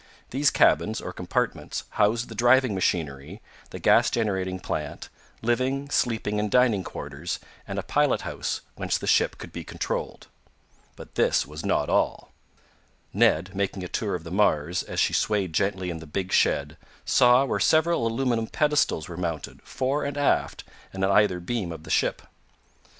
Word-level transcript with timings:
These 0.31 0.49
cabins, 0.49 0.99
or 0.99 1.13
compartments, 1.13 1.83
housed 1.91 2.27
the 2.27 2.33
driving 2.33 2.73
machinery, 2.73 3.39
the 3.69 3.77
gas 3.77 4.09
generating 4.09 4.59
plant, 4.59 5.09
living, 5.43 5.91
sleeping 5.91 6.39
and 6.39 6.49
dining 6.49 6.83
quarters, 6.83 7.37
and 7.67 7.77
a 7.77 7.83
pilot 7.83 8.21
house, 8.21 8.61
whence 8.73 8.97
the 8.97 9.05
ship 9.05 9.37
could 9.37 9.51
be 9.53 9.63
controlled. 9.63 10.25
But 10.95 11.13
this 11.13 11.45
was 11.45 11.63
not 11.63 11.87
all. 11.87 12.31
Ned, 13.13 13.51
making 13.55 13.83
a 13.83 13.87
tour 13.87 14.15
of 14.15 14.23
the 14.23 14.31
Mars, 14.31 14.81
as 14.81 14.99
she 14.99 15.13
swayed 15.13 15.53
gently 15.53 15.91
in 15.91 15.99
the 15.99 16.07
big 16.07 16.31
shed, 16.33 16.77
saw 17.05 17.45
where 17.45 17.59
several 17.59 18.07
aluminum 18.07 18.47
pedestals 18.47 19.07
were 19.07 19.17
mounted, 19.17 19.61
fore 19.61 20.03
and 20.03 20.17
aft 20.17 20.63
and 20.91 21.05
on 21.05 21.11
either 21.11 21.39
beam 21.39 21.71
of 21.71 21.83
the 21.83 21.91
ship. 21.91 22.23